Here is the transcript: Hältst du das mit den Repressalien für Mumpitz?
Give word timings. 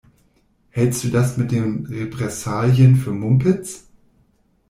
Hältst 0.71 1.03
du 1.03 1.09
das 1.09 1.37
mit 1.37 1.51
den 1.51 1.85
Repressalien 1.85 2.95
für 2.95 3.11
Mumpitz? 3.11 3.87